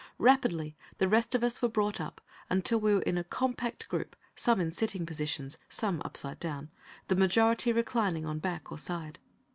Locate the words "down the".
6.39-7.15